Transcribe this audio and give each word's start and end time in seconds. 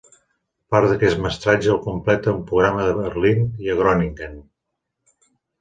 Part 0.75 0.87
d’aquest 0.91 1.19
mestratge 1.25 1.69
el 1.75 1.77
completa 1.83 2.35
un 2.37 2.41
programa 2.53 2.89
a 2.95 2.97
Berlín 3.03 3.47
i 3.69 3.79
Groningen. 3.83 4.37